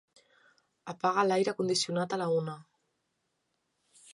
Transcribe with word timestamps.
Apaga 0.93 1.25
l'aire 1.27 1.53
condicionat 1.59 2.15
a 2.17 2.19
la 2.23 2.29
una. 2.39 2.57